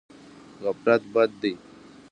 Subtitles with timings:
[0.63, 1.51] غفلت بد دی.